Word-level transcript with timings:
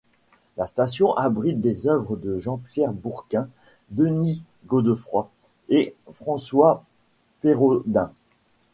La 0.57 0.65
station 0.65 1.13
abrite 1.13 1.59
des 1.61 1.85
œuvres 1.85 2.15
de 2.15 2.39
Jean-Pierre 2.39 2.91
Bourquin, 2.91 3.47
Denis 3.91 4.41
Godefroy 4.65 5.29
et 5.69 5.93
François 6.13 6.83
Perrodin. 7.41 8.11